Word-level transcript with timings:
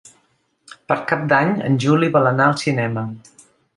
Per 0.91 0.95
Cap 1.11 1.27
d'Any 1.33 1.53
en 1.67 1.77
Juli 1.85 2.09
vol 2.17 2.31
anar 2.31 2.49
al 2.53 2.59
cinema. 2.63 3.05